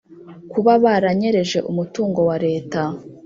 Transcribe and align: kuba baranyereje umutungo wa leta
kuba 0.51 0.71
baranyereje 0.83 1.57
umutungo 1.71 2.19
wa 2.29 2.35
leta 2.45 2.81